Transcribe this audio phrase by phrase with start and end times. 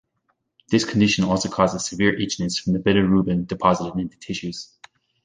[0.69, 4.75] This condition also causes severe itchiness from the bilirubin deposited in the tissues.